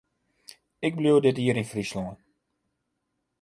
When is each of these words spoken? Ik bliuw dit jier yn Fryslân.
Ik 0.87 0.93
bliuw 0.97 1.19
dit 1.25 1.37
jier 1.39 1.57
yn 1.61 1.69
Fryslân. 1.71 2.15